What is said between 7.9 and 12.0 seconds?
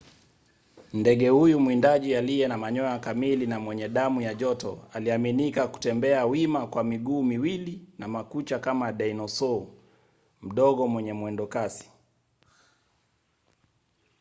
na makucha kama dinosau mdogo mwenye mwendokasi